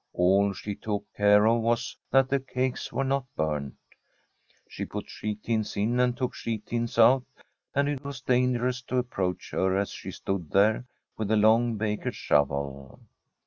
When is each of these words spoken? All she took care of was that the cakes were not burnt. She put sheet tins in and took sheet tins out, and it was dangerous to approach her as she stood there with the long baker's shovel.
All 0.13 0.51
she 0.53 0.73
took 0.73 1.05
care 1.13 1.45
of 1.45 1.61
was 1.61 1.95
that 2.09 2.27
the 2.27 2.39
cakes 2.39 2.91
were 2.91 3.03
not 3.03 3.27
burnt. 3.35 3.75
She 4.67 4.83
put 4.83 5.07
sheet 5.07 5.43
tins 5.43 5.77
in 5.77 5.99
and 5.99 6.17
took 6.17 6.33
sheet 6.33 6.65
tins 6.65 6.97
out, 6.97 7.23
and 7.75 7.87
it 7.87 8.03
was 8.03 8.19
dangerous 8.21 8.81
to 8.87 8.97
approach 8.97 9.51
her 9.51 9.77
as 9.77 9.91
she 9.91 10.09
stood 10.09 10.49
there 10.49 10.85
with 11.17 11.27
the 11.27 11.37
long 11.37 11.75
baker's 11.77 12.15
shovel. 12.15 12.99